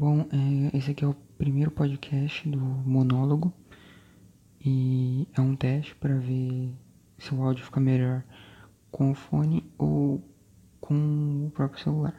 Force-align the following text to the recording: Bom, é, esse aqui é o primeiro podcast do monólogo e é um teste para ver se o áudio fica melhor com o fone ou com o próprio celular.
Bom, 0.00 0.24
é, 0.32 0.78
esse 0.78 0.92
aqui 0.92 1.04
é 1.04 1.06
o 1.06 1.12
primeiro 1.36 1.70
podcast 1.70 2.48
do 2.48 2.56
monólogo 2.58 3.52
e 4.64 5.28
é 5.36 5.42
um 5.42 5.54
teste 5.54 5.94
para 5.94 6.14
ver 6.14 6.74
se 7.18 7.34
o 7.34 7.42
áudio 7.42 7.62
fica 7.62 7.78
melhor 7.80 8.24
com 8.90 9.10
o 9.10 9.14
fone 9.14 9.62
ou 9.76 10.26
com 10.80 11.48
o 11.48 11.50
próprio 11.50 11.82
celular. 11.82 12.18